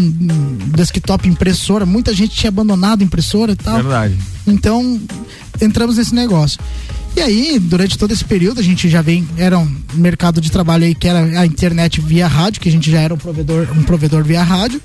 [0.74, 1.86] desktop impressora.
[1.86, 3.76] Muita gente tinha abandonado impressora e tal.
[3.76, 4.18] Verdade.
[4.44, 5.00] Então,
[5.60, 6.58] entramos nesse negócio.
[7.14, 10.84] E aí, durante todo esse período, a gente já vem, era um mercado de trabalho
[10.84, 13.82] aí que era a internet via rádio, que a gente já era um provedor, um
[13.82, 14.80] provedor via rádio.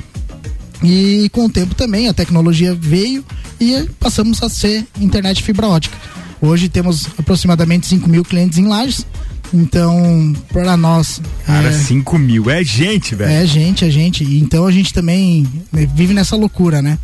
[0.84, 3.24] E com o tempo também a tecnologia veio
[3.60, 5.98] e passamos a ser internet fibra ótica.
[6.42, 9.06] Hoje temos aproximadamente 5 mil clientes em lajes.
[9.54, 11.22] Então, para nós.
[11.46, 12.50] Cara, é, 5 mil.
[12.50, 13.32] É gente, velho.
[13.32, 14.24] é gente, é gente.
[14.24, 16.98] Então a gente também né, vive nessa loucura, né?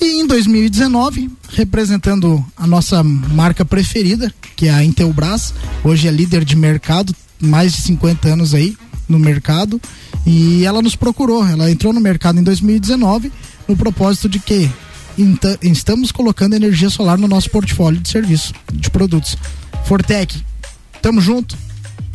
[0.00, 6.44] E em 2019, representando a nossa marca preferida, que é a Intelbras, hoje é líder
[6.44, 8.76] de mercado, mais de 50 anos aí
[9.08, 9.80] no mercado,
[10.26, 13.32] e ela nos procurou, ela entrou no mercado em 2019
[13.68, 14.70] no propósito de que
[15.62, 19.36] estamos colocando energia solar no nosso portfólio de serviço, de produtos.
[19.84, 20.42] Fortec,
[21.00, 21.56] tamo junto?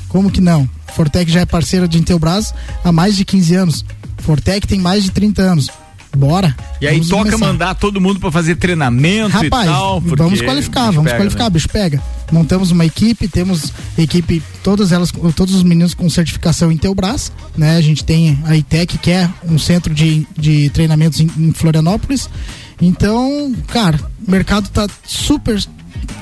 [0.07, 0.69] Como que não?
[0.93, 3.85] Fortec já é parceira de Intelbras há mais de 15 anos.
[4.19, 5.69] Fortec tem mais de 30 anos.
[6.15, 6.55] Bora.
[6.81, 7.37] E aí toca começar.
[7.37, 10.01] mandar todo mundo pra fazer treinamento Rapaz, e tal.
[10.01, 11.49] vamos qualificar, vamos pega, qualificar, né?
[11.51, 12.03] bicho pega.
[12.31, 17.77] Montamos uma equipe, temos equipe, todas elas, todos os meninos com certificação Intelbras, né?
[17.77, 22.29] A gente tem a ITEC, que é um centro de, de treinamentos em, em Florianópolis.
[22.81, 25.61] Então, cara, o mercado tá super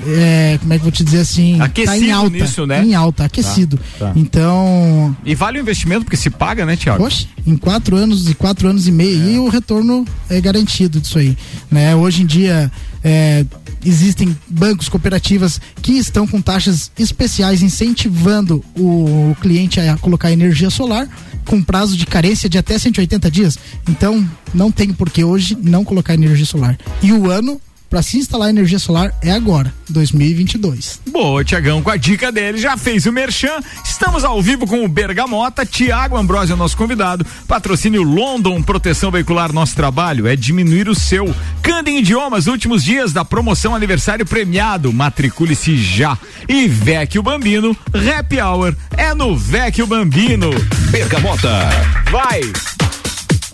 [0.06, 1.58] é, como é que eu vou te dizer assim?
[1.58, 2.30] tá Aquecido em alta.
[2.30, 2.84] nisso, né?
[2.84, 3.78] Em alta, aquecido.
[3.98, 4.14] Tá, tá.
[4.16, 7.04] Então, E vale o investimento porque se paga, né, Tiago?
[7.04, 11.20] Poxa, em quatro anos e quatro anos e meio, e o retorno é garantido disso
[11.20, 11.38] aí.
[11.70, 11.96] Né?
[11.96, 12.72] Hoje em dia
[13.04, 13.46] é,
[13.84, 21.08] existem bancos, cooperativas que estão com taxas especiais incentivando o cliente a colocar energia solar
[21.46, 23.58] com prazo de carência de até 180 dias.
[23.88, 26.78] Então, não tem por que hoje não colocar energia solar.
[27.02, 27.60] E o ano
[27.90, 31.02] para se instalar energia solar é agora, 2022.
[31.10, 33.60] Boa, Tiagão, com a dica dele, já fez o merchan.
[33.84, 37.26] Estamos ao vivo com o Bergamota, Tiago Ambrosio é o nosso convidado.
[37.48, 41.34] Patrocínio London Proteção Veicular, nosso trabalho é diminuir o seu.
[41.62, 44.94] Candem Idiomas, últimos dias da promoção aniversário premiado.
[44.94, 46.18] Matricule-se já.
[46.48, 50.50] E Vecchio Bambino, Happy Hour é no Vecchio Bambino.
[50.92, 51.70] Bergamota.
[52.12, 52.42] Vai!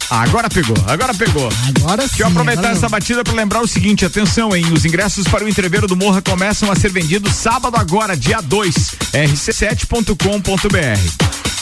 [0.09, 1.49] Agora pegou, agora pegou.
[1.67, 2.09] Agora sim.
[2.09, 4.65] Deixa eu aproveitar essa batida para lembrar o seguinte, atenção, hein?
[4.71, 8.73] Os ingressos para o entreveiro do Morra começam a ser vendidos sábado agora, dia 2,
[9.13, 11.54] rc7.com.br.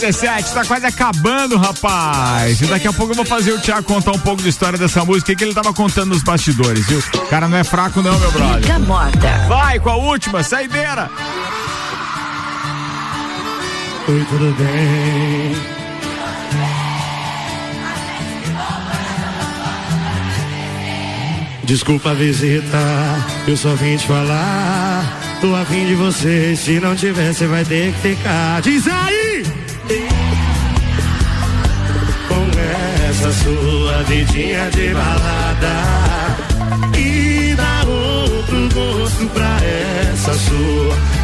[0.00, 2.60] 17, tá quase acabando, rapaz.
[2.60, 5.04] E daqui a pouco eu vou fazer o Thiago contar um pouco da história dessa
[5.04, 7.02] música, o que ele tava contando nos bastidores, viu?
[7.28, 8.62] Cara, não é fraco não, meu brother.
[8.62, 9.46] Fica morta.
[9.48, 11.10] Vai com a última, saideira.
[14.08, 15.78] Oi, tudo bem?
[21.64, 22.78] Desculpa a visita,
[23.46, 25.04] eu só vim te falar.
[25.40, 28.62] Tô afim de você, se não tiver, você vai ter que ficar.
[28.62, 29.17] Diz aí!
[34.08, 35.76] Sua vidinha de balada.
[36.96, 39.58] E dá outro gosto pra
[40.12, 41.17] essa sua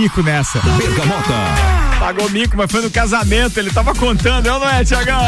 [0.00, 0.58] mico nessa.
[0.60, 1.34] Bergamota.
[1.98, 5.20] Pagou mico, mas foi no casamento, ele tava contando, eu não é, Tiagão?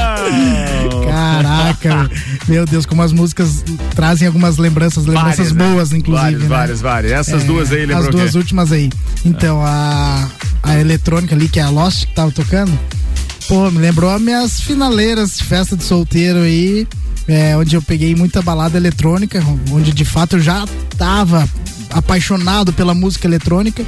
[1.06, 2.10] Caraca,
[2.48, 3.62] meu Deus, como as músicas
[3.94, 5.68] trazem algumas lembranças, lembranças Várias, né?
[5.74, 6.22] boas, inclusive.
[6.24, 6.48] Várias, né?
[6.48, 7.12] várias, várias.
[7.12, 8.90] Essas É, duas aí, lembrou As duas últimas aí.
[9.24, 10.26] Então, a,
[10.62, 12.72] a eletrônica ali, que é a Lost que tava tocando,
[13.46, 16.88] pô, me lembrou as minhas finaleiras de festa de solteiro aí,
[17.28, 20.64] é, onde eu peguei muita balada eletrônica, onde de fato eu já
[20.96, 21.46] tava
[21.90, 23.84] apaixonado pela música eletrônica.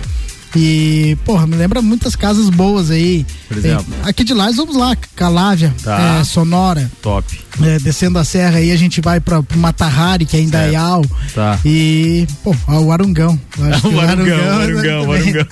[0.56, 3.26] E, porra, me lembra muitas casas boas aí.
[3.48, 3.86] Por exemplo?
[4.04, 6.18] É, aqui de lá, nós vamos lá, Calávia, Tá.
[6.20, 6.90] é, Sonora.
[7.02, 7.40] Top.
[7.62, 10.48] É, descendo a serra aí, a gente vai pra, pro Matahari, que é em.
[10.48, 11.04] Dayal.
[11.34, 11.58] Tá.
[11.64, 13.38] E, pô, o Arungão.
[13.72, 15.20] Acho que O Arungão, o Arungão, o também.
[15.20, 15.46] Arungão.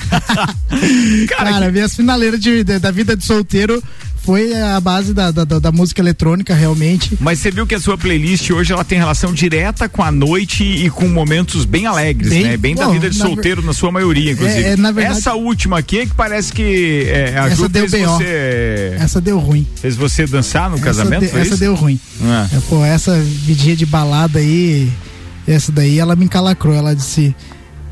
[1.29, 3.83] Cara, minhas finaleiras de, de- da vida de solteiro
[4.25, 7.17] foi a base da, da, da- da música eletrônica, realmente.
[7.21, 10.63] Mas você viu que a sua playlist hoje ela tem relação direta com a noite
[10.65, 12.57] e com momentos bem alegres, Bem- né?
[12.57, 14.63] Bem da Bom, vida de na solteiro na sua maioria, inclusive.
[14.63, 18.03] É, é, verdade- Essa última aqui é que parece que é, a Essa deu fez
[18.05, 18.17] B.O.
[18.17, 19.67] você Essa deu ruim.
[19.77, 21.57] fez você dançar no Essa, casamento, de- essa isso?
[21.59, 21.99] deu ruim.
[22.23, 22.49] Ah.
[22.55, 24.89] É, pô, essa vidinha de balada aí,
[25.49, 26.75] essa daí, ela me encalacrou.
[26.75, 27.35] Ela disse: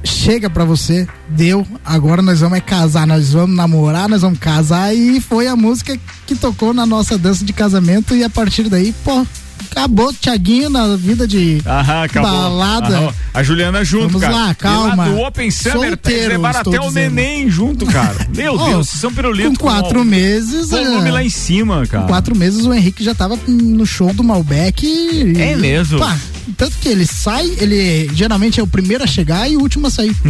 [0.05, 4.94] chega pra você, deu, agora nós vamos é casar, nós vamos namorar, nós vamos casar.
[4.94, 8.14] E foi a música que tocou na nossa dança de casamento.
[8.14, 9.26] E a partir daí, pô,
[9.70, 12.98] acabou Tiaguinho na vida de Aham, balada.
[12.98, 13.14] Aham.
[13.32, 14.34] A Juliana junto, Vamos cara.
[14.34, 15.07] lá, calma.
[15.07, 16.94] E lá do Open Summer, Solteiro, eles levaram até o dizendo.
[17.14, 18.26] neném junto, cara.
[18.34, 19.57] Meu Ó, Deus, são pirulitos.
[19.59, 20.84] com quatro meses, é.
[20.84, 22.03] Volume lá em cima, cara.
[22.05, 24.84] Com quatro meses o Henrique já tava no show do Malbec.
[24.84, 25.98] e- É mesmo?
[26.01, 26.16] Pá,
[26.57, 29.91] tanto que ele sai, ele geralmente é o primeiro a chegar e o último a
[29.91, 30.14] sair.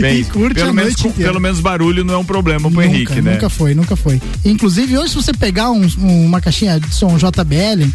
[0.00, 1.30] Bem, E curte pelo, a menos, noite inteira.
[1.30, 3.32] pelo menos barulho não é um problema pro nunca, Henrique, né?
[3.34, 4.20] nunca foi, nunca foi.
[4.44, 7.88] Inclusive, hoje, se você pegar um- um- uma caixinha de som JBL,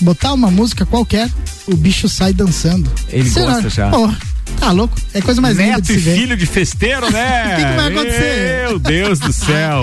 [0.00, 1.28] botar uma música qualquer,
[1.66, 2.90] o bicho sai dançando.
[3.08, 3.54] Ele Será?
[3.54, 3.90] gosta já.
[3.90, 4.16] Porra,
[4.58, 4.96] tá louco?
[5.14, 7.44] É coisa mais linda Neto de e filho de festeiro, né?
[7.52, 8.66] O que que vai acontecer?
[8.68, 9.82] Meu Deus do céu.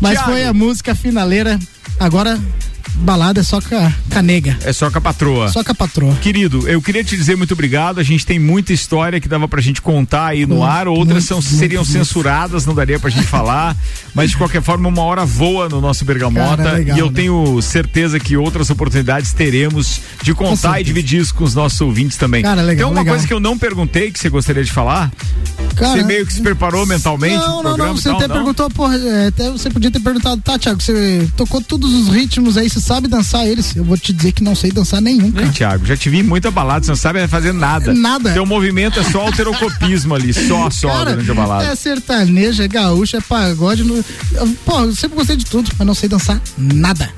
[0.00, 1.58] Mas Thiago, foi a música finaleira.
[1.98, 2.38] Agora,
[2.96, 4.56] balada é só com a, com a nega.
[4.64, 5.48] É só com a patroa.
[5.48, 6.14] Só com a patroa.
[6.16, 8.00] Querido, eu queria te dizer muito obrigado.
[8.00, 11.08] A gente tem muita história que dava pra gente contar aí no Muito, ar, outras
[11.08, 11.92] muito, são, muito, seriam muito.
[11.92, 13.76] censuradas, não daria pra gente falar.
[14.14, 16.62] Mas de qualquer forma, uma hora voa no nosso Bergamota.
[16.62, 17.12] Cara, legal, e eu né?
[17.14, 22.16] tenho certeza que outras oportunidades teremos de contar e dividir isso com os nossos ouvintes
[22.16, 22.42] também.
[22.42, 23.14] Cara, legal, Tem uma legal.
[23.14, 25.10] coisa que eu não perguntei que você gostaria de falar?
[25.74, 27.94] Cara, você meio que se preparou mentalmente Não, não, não.
[27.94, 28.36] Você tal, até não?
[28.36, 32.56] perguntou, porra, é, até você podia ter perguntado, tá, Thiago, você tocou todos os ritmos
[32.56, 33.74] aí, você sabe dançar eles?
[33.74, 35.48] Eu vou te dizer que não sei dançar nenhum, cara.
[35.48, 37.92] Thiago, já te vi muita balada, você não sabe fazer nada.
[37.92, 38.32] Nada.
[38.32, 41.64] Teu movimento é só alterocopismo ali, só, só Cara, durante a balada.
[41.66, 43.82] é sertanejo, é gaúcho, é pagode.
[43.82, 44.04] No...
[44.64, 47.10] Pô, eu sempre gostei de tudo, mas não sei dançar nada.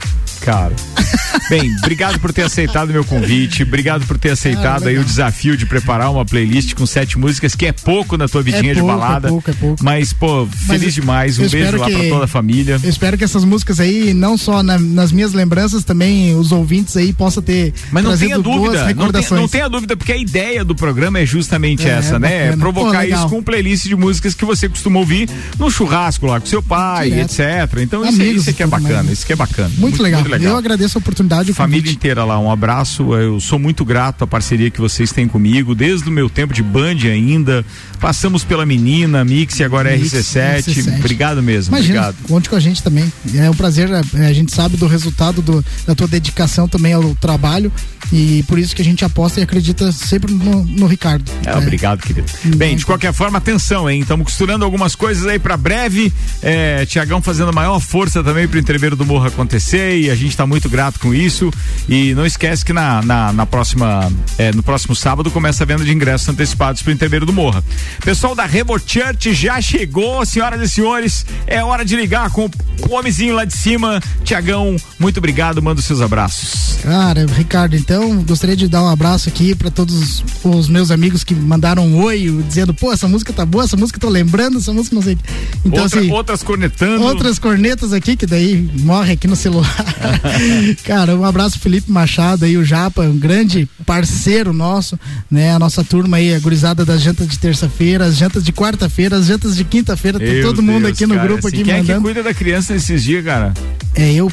[0.53, 0.75] Cara.
[1.49, 5.05] Bem, obrigado por ter aceitado meu convite, obrigado por ter aceitado Ah, aí o legal.
[5.05, 8.81] desafio de preparar uma playlist com sete músicas, que é pouco na tua vidinha de
[8.81, 9.29] pouco, é balada.
[9.29, 9.83] pouco, é pouco.
[9.83, 11.39] Mas, pô, Mas feliz demais.
[11.39, 12.79] Um beijo lá pra que- toda a família.
[12.83, 16.97] Eu espero que essas músicas aí, não só na- nas minhas lembranças, também os ouvintes
[16.99, 18.95] aí possam ter Mas não tenha dúvida,
[19.31, 22.35] não, tenha dúvida, porque a ideia do programa é justamente É, essa, né?
[22.35, 22.57] É bacana.
[22.63, 23.19] provocar Pô, legal.
[23.21, 25.29] isso com playlist de músicas que você costuma ouvir
[25.59, 27.31] no churrasco lá com seu pai, Direto.
[27.41, 27.79] etc.
[27.81, 29.11] Então isso, Amigos isso aqui é bacana, mais.
[29.13, 29.71] isso que é bacana.
[29.79, 30.23] Muito, legal.
[30.45, 31.51] Eu agradeço a oportunidade.
[31.51, 31.97] o Família convite.
[31.97, 33.15] inteira lá, um abraço.
[33.15, 36.63] Eu sou muito grato à parceria que vocês têm comigo, desde o meu tempo de
[36.63, 37.65] Band ainda.
[38.01, 40.63] Passamos pela menina, Mix e agora Mix, RC7.
[40.65, 40.99] RC7.
[40.99, 41.75] Obrigado mesmo.
[41.77, 42.29] Imagina, Obrigado.
[42.29, 43.13] conte com a gente também.
[43.35, 47.15] É um prazer, é, a gente sabe do resultado do- da tua dedicação também ao
[47.17, 47.73] trabalho
[48.13, 51.31] e por isso que a gente aposta e acredita sempre no, no Ricardo.
[51.45, 52.27] É, obrigado, querido.
[52.57, 54.01] Bem, de qualquer forma, atenção, hein?
[54.01, 56.13] Estamos costurando algumas coisas aí pra breve.
[56.43, 60.37] É, Tiagão fazendo a maior força também pro entreveiro do Morro acontecer e a gente
[60.37, 61.51] tá muito grato com isso.
[61.89, 65.85] E não esquece que na, na, na próxima, é, no próximo sábado começa a venda
[65.85, 67.63] de ingressos antecipados pro entreveiro do Morra.
[68.05, 71.25] Pessoal da Revo Church já chegou, senhoras e senhores.
[71.47, 72.49] É hora de ligar com
[72.89, 74.01] o homenzinho lá de cima.
[74.25, 75.63] Tiagão, muito obrigado.
[75.63, 76.79] Manda os seus abraços.
[76.83, 81.35] Cara, Ricardo, então gostaria de dar um abraço aqui para todos os meus amigos que
[81.35, 84.95] mandaram um oi, dizendo, pô, essa música tá boa, essa música tô lembrando, essa música
[84.95, 85.15] não sei.
[85.15, 85.19] o.
[85.65, 87.03] Então, Outra- assim, outras cornetando.
[87.03, 89.69] outras cornetas aqui, que daí morre aqui no celular.
[90.85, 94.99] Cara, um abraço Felipe Machado aí, o Japa, um grande parceiro nosso,
[95.31, 95.53] né?
[95.53, 99.27] A nossa turma aí, a gurizada das jantas de terça-feira, as jantas de quarta-feira, as
[99.27, 101.77] jantas de quinta-feira, tá todo mundo Deus, aqui no cara, grupo assim, aqui Quem é
[101.77, 102.03] que mandando.
[102.03, 103.53] cuida da criança nesses dias, cara?
[103.95, 104.31] É eu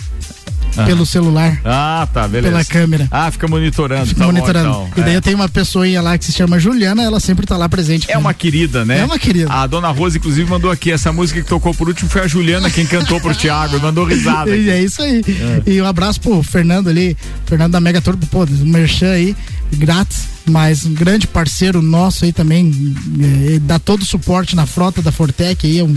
[0.77, 0.83] Ah.
[0.85, 1.59] pelo celular.
[1.63, 2.51] Ah, tá, beleza.
[2.51, 3.07] Pela câmera.
[3.11, 4.05] Ah, fica monitorando.
[4.07, 4.69] Fico tá bom, monitorando.
[4.69, 4.89] então.
[4.97, 5.17] E daí É.
[5.17, 8.11] eu tenho uma pessoinha lá que se chama Juliana, ela sempre tá lá presente.
[8.11, 8.99] É uma querida, né?
[8.99, 9.51] É uma querida.
[9.51, 10.91] A dona Rosa, inclusive, mandou aqui.
[10.91, 13.79] Essa música que tocou por último foi a Juliana quem cantou pro Thiago.
[13.79, 14.51] Mandou risada.
[14.55, 14.69] Aqui.
[14.69, 15.23] é isso aí.
[15.65, 17.15] E um abraço pro Fernando ali,
[17.45, 19.35] Fernando da Mega Turbo, pô, do Merchan aí,
[19.73, 25.01] grátis, mas um grande parceiro nosso aí também, eh, dá todo o suporte na frota
[25.01, 25.95] da Fortec aí, é um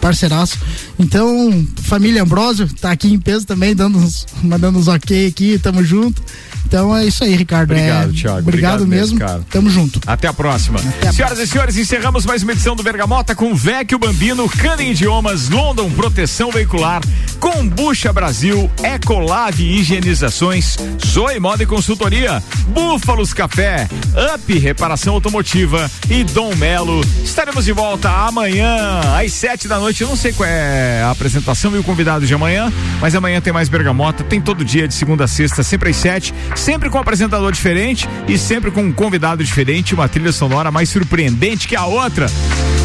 [0.00, 0.58] parceiraço.
[0.98, 5.84] Então, família Ambrósio, tá aqui em peso também, dando uns, mandando uns ok aqui, tamo
[5.84, 6.22] junto.
[6.70, 7.72] Então é isso aí, Ricardo.
[7.72, 8.38] Obrigado, é, Thiago.
[8.38, 9.18] Obrigado, mesmo.
[9.18, 9.40] cara.
[9.50, 10.00] Tamo junto.
[10.06, 10.78] Até a próxima.
[11.12, 15.90] Senhoras e senhores, encerramos mais uma edição do Bergamota com Vecchio Bambino, Cana Idiomas, London
[15.90, 17.02] Proteção Veicular,
[17.40, 23.88] Combucha Brasil, Ecolave Higienizações, Zoe Moda e Consultoria, Búfalos Café,
[24.32, 27.00] Up Reparação Automotiva e Dom Melo.
[27.24, 30.02] Estaremos de volta amanhã às sete da noite.
[30.02, 33.52] Eu não sei qual é a apresentação e o convidado de amanhã, mas amanhã tem
[33.52, 34.22] mais Bergamota.
[34.22, 38.06] Tem todo dia de segunda a sexta, sempre às sete, sempre com um apresentador diferente
[38.28, 42.26] e sempre com um convidado diferente, uma trilha sonora mais surpreendente que a outra.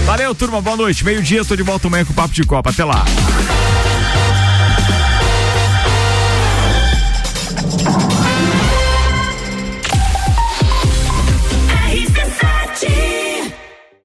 [0.06, 1.04] Valeu, turma, boa noite.
[1.04, 2.70] Meio-dia, tô de volta amanhã com o Papo de Copa.
[2.70, 3.04] Até lá.